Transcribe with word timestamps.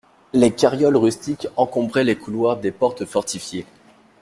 Les 0.33 0.49
carrioles 0.49 0.97
rustiques 0.97 1.47
encombraient 1.57 2.03
les 2.03 2.17
couloirs 2.17 2.57
des 2.57 2.71
portes 2.71 3.05
fortifiées. 3.05 3.67